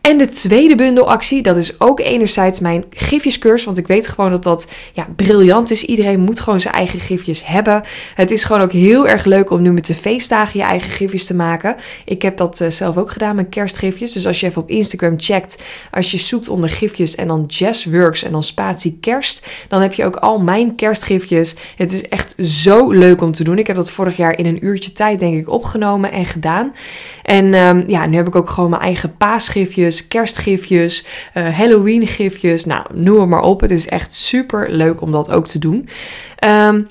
En 0.00 0.18
de 0.18 0.28
tweede 0.28 0.74
bundelactie, 0.74 1.42
dat 1.42 1.56
is 1.56 1.80
ook 1.80 2.00
enerzijds 2.00 2.60
mijn 2.60 2.84
gifjescursus, 2.90 3.64
want 3.64 3.78
ik 3.78 3.86
weet 3.86 4.08
gewoon 4.08 4.30
dat 4.30 4.42
dat 4.42 4.70
ja, 4.92 5.06
briljant 5.16 5.67
is. 5.70 5.84
Iedereen 5.84 6.20
moet 6.20 6.40
gewoon 6.40 6.60
zijn 6.60 6.74
eigen 6.74 7.00
gifjes 7.00 7.46
hebben. 7.46 7.82
Het 8.14 8.30
is 8.30 8.44
gewoon 8.44 8.62
ook 8.62 8.72
heel 8.72 9.08
erg 9.08 9.24
leuk 9.24 9.50
om 9.50 9.62
nu 9.62 9.72
met 9.72 9.86
de 9.86 9.94
feestdagen 9.94 10.58
je 10.58 10.64
eigen 10.64 10.90
gifjes 10.90 11.26
te 11.26 11.34
maken. 11.34 11.76
Ik 12.04 12.22
heb 12.22 12.36
dat 12.36 12.60
uh, 12.60 12.70
zelf 12.70 12.96
ook 12.96 13.10
gedaan 13.10 13.36
met 13.36 13.48
kerstgifjes. 13.48 14.12
Dus 14.12 14.26
als 14.26 14.40
je 14.40 14.46
even 14.46 14.62
op 14.62 14.70
Instagram 14.70 15.14
checkt, 15.16 15.62
als 15.90 16.10
je 16.10 16.18
zoekt 16.18 16.48
onder 16.48 16.70
gifjes 16.70 17.14
en 17.14 17.26
dan 17.26 17.44
Jazzworks 17.46 18.22
en 18.22 18.32
dan 18.32 18.42
spatie 18.42 18.98
kerst, 19.00 19.46
dan 19.68 19.80
heb 19.80 19.92
je 19.92 20.04
ook 20.04 20.16
al 20.16 20.38
mijn 20.38 20.74
kerstgifjes. 20.74 21.54
Het 21.76 21.92
is 21.92 22.08
echt 22.08 22.34
zo 22.42 22.90
leuk 22.90 23.22
om 23.22 23.32
te 23.32 23.44
doen. 23.44 23.58
Ik 23.58 23.66
heb 23.66 23.76
dat 23.76 23.90
vorig 23.90 24.16
jaar 24.16 24.38
in 24.38 24.46
een 24.46 24.64
uurtje 24.64 24.92
tijd 24.92 25.18
denk 25.18 25.36
ik 25.36 25.50
opgenomen 25.50 26.12
en 26.12 26.26
gedaan. 26.26 26.72
En 27.22 27.54
um, 27.54 27.84
ja, 27.86 28.06
nu 28.06 28.16
heb 28.16 28.26
ik 28.26 28.36
ook 28.36 28.50
gewoon 28.50 28.70
mijn 28.70 28.82
eigen 28.82 29.16
paasgifjes, 29.16 30.08
kerstgifjes, 30.08 31.06
uh, 31.34 31.56
Halloween 31.56 32.06
gifjes. 32.06 32.64
Nou, 32.64 32.86
noem 32.94 33.20
het 33.20 33.28
maar 33.28 33.42
op. 33.42 33.60
Het 33.60 33.70
is 33.70 33.88
echt 33.88 34.14
super 34.14 34.70
leuk 34.70 35.00
om 35.00 35.10
dat 35.10 35.30
ook 35.30 35.46
te 35.46 35.57
doen. 35.58 35.88
Um, 36.44 36.88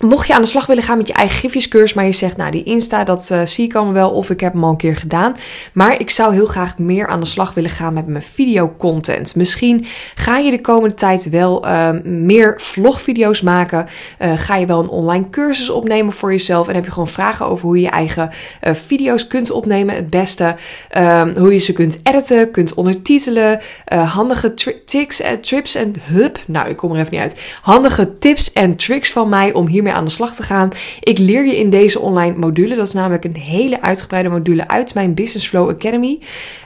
Mocht 0.00 0.26
je 0.26 0.34
aan 0.34 0.42
de 0.42 0.48
slag 0.48 0.66
willen 0.66 0.82
gaan 0.82 0.96
met 0.96 1.06
je 1.06 1.12
eigen 1.12 1.36
gifjescursus, 1.36 1.94
maar 1.94 2.04
je 2.04 2.12
zegt, 2.12 2.36
nou 2.36 2.50
die 2.50 2.62
Insta, 2.62 3.04
dat 3.04 3.28
uh, 3.32 3.42
zie 3.44 3.64
ik 3.64 3.74
allemaal 3.74 3.94
wel, 3.94 4.10
of 4.10 4.30
ik 4.30 4.40
heb 4.40 4.52
hem 4.52 4.64
al 4.64 4.70
een 4.70 4.76
keer 4.76 4.96
gedaan. 4.96 5.36
Maar 5.72 6.00
ik 6.00 6.10
zou 6.10 6.34
heel 6.34 6.46
graag 6.46 6.78
meer 6.78 7.06
aan 7.06 7.20
de 7.20 7.26
slag 7.26 7.54
willen 7.54 7.70
gaan 7.70 7.94
met 7.94 8.06
mijn 8.06 8.22
videocontent. 8.22 9.34
Misschien 9.36 9.86
ga 10.14 10.38
je 10.38 10.50
de 10.50 10.60
komende 10.60 10.94
tijd 10.94 11.30
wel 11.30 11.66
uh, 11.66 11.90
meer 12.04 12.60
vlogvideo's 12.60 13.40
maken. 13.40 13.86
Uh, 14.18 14.32
ga 14.36 14.56
je 14.56 14.66
wel 14.66 14.80
een 14.80 14.88
online 14.88 15.30
cursus 15.30 15.70
opnemen 15.70 16.12
voor 16.12 16.30
jezelf. 16.30 16.68
En 16.68 16.74
heb 16.74 16.84
je 16.84 16.90
gewoon 16.90 17.08
vragen 17.08 17.46
over 17.46 17.66
hoe 17.66 17.76
je 17.76 17.82
je 17.82 17.90
eigen 17.90 18.30
uh, 18.62 18.74
video's 18.74 19.26
kunt 19.26 19.50
opnemen 19.50 19.94
het 19.94 20.10
beste. 20.10 20.54
Ehm, 20.88 21.38
hoe 21.38 21.52
je 21.52 21.58
ze 21.58 21.72
kunt 21.72 22.00
editen, 22.02 22.50
kunt 22.50 22.74
ondertitelen. 22.74 23.60
handige 23.88 24.54
tips 24.84 25.20
en 25.20 25.40
trips 25.40 25.74
en 25.74 25.92
hup. 26.02 26.38
Nou, 26.46 26.68
ik 26.68 26.76
kom 26.76 26.92
er 26.92 26.98
even 26.98 27.12
niet 27.12 27.20
uit. 27.20 27.36
Handige 27.62 28.18
tips 28.18 28.52
en 28.52 28.76
tricks 28.76 29.12
van 29.12 29.28
mij 29.28 29.52
om 29.52 29.66
hiermee 29.82 30.00
aan 30.00 30.04
de 30.04 30.10
slag 30.10 30.34
te 30.34 30.42
gaan. 30.42 30.68
Ik 31.00 31.18
leer 31.18 31.46
je 31.46 31.56
in 31.56 31.70
deze 31.70 32.00
online 32.00 32.36
module, 32.36 32.74
dat 32.74 32.86
is 32.86 32.92
namelijk 32.92 33.24
een 33.24 33.36
hele 33.36 33.82
uitgebreide 33.82 34.28
module 34.28 34.68
uit 34.68 34.94
mijn 34.94 35.14
Business 35.14 35.48
Flow 35.48 35.68
Academy. 35.68 36.18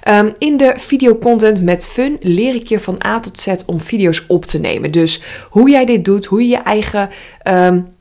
Um, 0.08 0.32
in 0.38 0.56
de 0.56 0.72
videocontent 0.76 1.62
met 1.62 1.86
fun 1.86 2.16
leer 2.20 2.54
ik 2.54 2.66
je 2.66 2.80
van 2.80 2.98
A 3.06 3.20
tot 3.20 3.40
Z 3.40 3.54
om 3.66 3.80
video's 3.80 4.24
op 4.28 4.44
te 4.44 4.58
nemen. 4.58 4.90
Dus 4.90 5.22
hoe 5.50 5.70
jij 5.70 5.84
dit 5.84 6.04
doet, 6.04 6.24
hoe 6.24 6.42
je 6.42 6.48
je 6.48 6.62
eigen 6.62 7.10
um, 7.48 7.94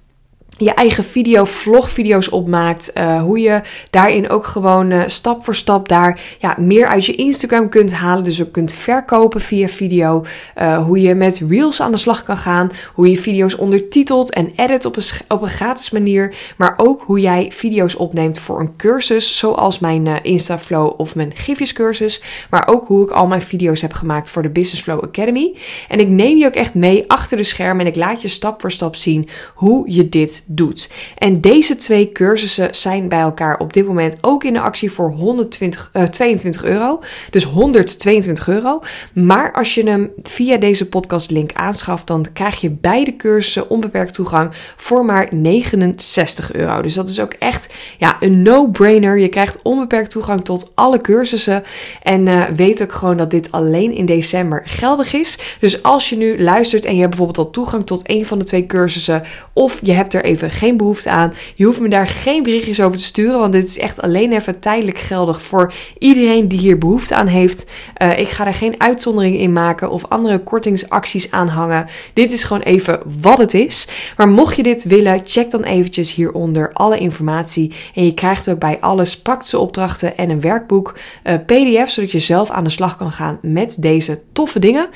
je 0.58 0.74
eigen 0.74 1.04
video, 1.04 1.44
vlogvideo's 1.44 2.32
opmaakt. 2.32 2.92
Uh, 2.98 3.22
hoe 3.22 3.40
je 3.40 3.62
daarin 3.90 4.30
ook 4.30 4.46
gewoon 4.46 4.92
uh, 4.92 5.04
stap 5.06 5.44
voor 5.44 5.56
stap 5.56 5.88
daar 5.88 6.22
ja, 6.40 6.56
meer 6.60 6.88
uit 6.88 7.06
je 7.06 7.16
Instagram 7.16 7.70
kunt 7.70 7.94
halen. 7.94 8.24
Dus 8.24 8.42
ook 8.42 8.52
kunt 8.52 8.74
verkopen 8.74 9.42
via 9.42 9.68
video. 9.68 10.26
Uh, 10.58 10.86
hoe 10.86 11.02
je 11.02 11.16
met 11.16 11.42
Reels 11.50 11.82
aan 11.82 11.92
de 11.92 11.98
slag 11.98 12.24
kan 12.24 12.38
gaan. 12.38 12.70
Hoe 12.94 13.10
je 13.10 13.18
video's 13.18 13.56
ondertitelt 13.56 14.34
en 14.34 14.52
edit 14.56 14.86
op 14.86 14.96
een, 14.96 15.04
op 15.28 15.42
een 15.42 15.48
gratis 15.48 15.90
manier. 15.90 16.36
Maar 16.58 16.74
ook 16.78 17.02
hoe 17.02 17.20
jij 17.20 17.52
video's 17.52 17.96
opneemt 17.96 18.40
voor 18.40 18.60
een 18.60 18.76
cursus. 18.76 19.38
Zoals 19.38 19.80
mijn 19.80 20.24
Instaflow 20.24 20.94
of 20.98 21.16
mijn 21.16 21.34
cursus. 21.74 22.24
Maar 22.50 22.68
ook 22.68 22.88
hoe 22.88 23.04
ik 23.04 23.12
al 23.12 23.28
mijn 23.28 23.42
video's 23.42 23.82
heb 23.82 23.94
gemaakt 23.94 24.30
voor 24.30 24.42
de 24.42 24.50
Business 24.50 24.84
Flow 24.84 25.04
Academy. 25.04 25.56
En 25.88 26.00
ik 26.00 26.08
neem 26.08 26.38
je 26.38 26.46
ook 26.46 26.54
echt 26.54 26.74
mee 26.74 27.04
achter 27.08 27.38
de 27.38 27.44
schermen. 27.44 27.86
En 27.86 27.92
ik 27.92 27.96
laat 27.98 28.22
je 28.22 28.28
stap 28.28 28.62
voor 28.62 28.72
stap 28.72 28.96
zien 28.96 29.30
hoe 29.54 29.94
je 29.94 30.10
dit 30.10 30.45
doet. 30.48 30.92
En 31.18 31.42
deze 31.42 31.76
twee 31.76 32.12
cursussen 32.12 32.76
zijn 32.76 33.08
bij 33.08 33.20
elkaar 33.20 33.58
op 33.58 33.74
dit 33.74 33.88
moment 33.88 34.18
ook 34.22 34.44
in 34.44 34.54
de 34.54 34.60
actie 34.60 34.92
voor 34.92 35.12
120, 35.12 35.90
uh, 35.94 36.04
22 36.04 36.64
euro. 36.64 37.02
Dus 37.30 37.44
122 37.44 38.48
euro. 38.48 38.82
Maar 39.14 39.54
als 39.54 39.76
je 39.76 39.90
hem 39.90 40.12
via 40.24 40.58
deze 40.58 40.90
podcast 40.90 41.32
link 41.32 41.54
aanschaft, 41.54 42.08
dan 42.08 42.26
krijg 42.34 42.62
je 42.62 42.70
beide 42.70 43.16
cursussen 43.16 43.70
onbeperkt 43.70 44.14
toegang 44.14 44.52
voor 44.76 45.06
maar 45.06 45.28
69 45.32 46.54
euro. 46.54 46.82
Dus 46.82 46.94
dat 46.94 47.10
is 47.10 47.20
ook 47.20 47.34
echt 47.34 47.74
ja, 47.98 48.18
een 48.20 48.42
no-brainer. 48.42 49.18
Je 49.18 49.30
krijgt 49.30 49.60
onbeperkt 49.64 50.10
toegang 50.10 50.46
tot 50.46 50.72
alle 50.76 51.02
cursussen. 51.02 51.64
En 52.04 52.28
uh, 52.28 52.44
weet 52.56 52.82
ook 52.82 52.92
gewoon 52.92 53.18
dat 53.18 53.32
dit 53.32 53.52
alleen 53.52 53.94
in 53.94 54.06
december 54.06 54.62
geldig 54.66 55.14
is. 55.14 55.38
Dus 55.60 55.84
als 55.84 56.10
je 56.10 56.18
nu 56.18 56.42
luistert 56.42 56.86
en 56.86 56.94
je 56.94 57.00
hebt 57.00 57.16
bijvoorbeeld 57.16 57.46
al 57.46 57.52
toegang 57.52 57.86
tot 57.86 58.02
een 58.04 58.26
van 58.26 58.40
de 58.40 58.46
twee 58.46 58.66
cursussen, 58.66 59.24
of 59.54 59.80
je 59.82 59.92
hebt 59.92 60.14
er 60.14 60.24
even 60.24 60.35
geen 60.44 60.78
behoefte 60.78 61.10
aan. 61.10 61.34
Je 61.56 61.66
hoeft 61.66 61.80
me 61.80 61.90
daar 61.90 62.08
geen 62.08 62.44
berichtjes 62.44 62.82
over 62.82 62.98
te 62.98 63.04
sturen, 63.04 63.40
want 63.40 63.54
dit 63.54 63.68
is 63.68 63.78
echt 63.78 64.02
alleen 64.02 64.34
even 64.34 64.60
tijdelijk 64.60 64.98
geldig 64.98 65.42
voor 65.42 65.74
iedereen 65.98 66.48
die 66.48 66.60
hier 66.60 66.78
behoefte 66.78 67.16
aan 67.16 67.28
heeft. 67.28 67.72
Uh, 67.98 68.20
ik 68.20 68.28
ga 68.28 68.44
daar 68.44 68.54
geen 68.54 68.82
uitzondering 68.82 69.38
in 69.38 69.54
maken 69.54 69.90
of 69.90 70.06
andere 70.10 70.40
kortingsacties 70.40 71.32
aan 71.32 71.48
hangen. 71.48 71.86
Dit 72.14 72.32
is 72.32 72.44
gewoon 72.44 72.62
even 72.62 73.02
wat 73.22 73.38
het 73.38 73.54
is. 73.54 73.88
Maar 74.18 74.30
mocht 74.30 74.56
je 74.56 74.64
dit 74.64 74.84
willen, 74.84 75.22
check 75.24 75.52
dan 75.52 75.64
eventjes 75.64 76.14
hieronder 76.14 76.74
alle 76.74 76.98
informatie. 76.98 77.74
En 77.94 78.06
je 78.06 78.14
krijgt 78.14 78.50
ook 78.50 78.60
bij 78.60 78.78
alles 78.80 79.22
praktische 79.22 79.60
opdrachten 79.60 80.18
en 80.18 80.30
een 80.30 80.42
werkboek, 80.42 80.98
uh, 81.24 81.34
PDF, 81.46 81.90
zodat 81.90 82.12
je 82.12 82.20
zelf 82.20 82.50
aan 82.50 82.64
de 82.64 82.70
slag 82.70 82.98
kan 82.98 83.12
gaan 83.12 83.40
met 83.42 83.82
deze 83.82 84.22
toffe 84.34 84.60
dingen. 84.60 84.88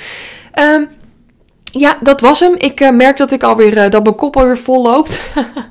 Um, 0.59 0.87
ja, 1.71 1.97
dat 2.01 2.21
was 2.21 2.39
hem. 2.39 2.55
Ik 2.57 2.79
uh, 2.79 2.91
merk 2.91 3.17
dat 3.17 3.31
ik 3.31 3.43
alweer 3.43 3.77
uh, 3.77 3.89
dat 3.89 4.03
mijn 4.03 4.15
kop 4.15 4.37
alweer 4.37 4.57
vol 4.57 4.81
loopt. 4.81 5.21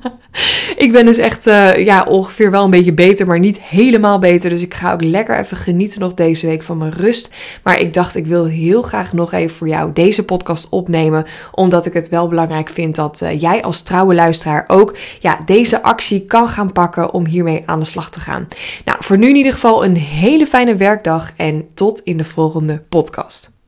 ik 0.85 0.91
ben 0.91 1.05
dus 1.05 1.17
echt 1.17 1.47
uh, 1.47 1.75
ja, 1.75 2.03
ongeveer 2.03 2.51
wel 2.51 2.63
een 2.63 2.69
beetje 2.69 2.93
beter, 2.93 3.27
maar 3.27 3.39
niet 3.39 3.61
helemaal 3.61 4.19
beter. 4.19 4.49
Dus 4.49 4.61
ik 4.61 4.73
ga 4.73 4.93
ook 4.93 5.03
lekker 5.03 5.37
even 5.39 5.57
genieten 5.57 5.99
nog 5.99 6.13
deze 6.13 6.47
week 6.47 6.63
van 6.63 6.77
mijn 6.77 6.91
rust. 6.91 7.35
Maar 7.63 7.79
ik 7.79 7.93
dacht, 7.93 8.15
ik 8.15 8.25
wil 8.25 8.45
heel 8.45 8.81
graag 8.81 9.13
nog 9.13 9.33
even 9.33 9.55
voor 9.55 9.67
jou 9.67 9.93
deze 9.93 10.25
podcast 10.25 10.69
opnemen. 10.69 11.25
Omdat 11.51 11.85
ik 11.85 11.93
het 11.93 12.09
wel 12.09 12.27
belangrijk 12.27 12.69
vind 12.69 12.95
dat 12.95 13.23
jij 13.37 13.61
als 13.61 13.81
trouwe 13.81 14.15
luisteraar 14.15 14.63
ook 14.67 14.97
ja, 15.19 15.39
deze 15.45 15.81
actie 15.81 16.25
kan 16.25 16.47
gaan 16.47 16.71
pakken 16.71 17.13
om 17.13 17.25
hiermee 17.25 17.63
aan 17.65 17.79
de 17.79 17.85
slag 17.85 18.11
te 18.11 18.19
gaan. 18.19 18.47
Nou, 18.85 18.97
voor 19.03 19.17
nu 19.17 19.29
in 19.29 19.35
ieder 19.35 19.53
geval 19.53 19.83
een 19.83 19.97
hele 19.97 20.45
fijne 20.45 20.75
werkdag 20.75 21.31
en 21.35 21.67
tot 21.73 21.99
in 21.99 22.17
de 22.17 22.23
volgende 22.23 22.83
podcast. 22.89 23.58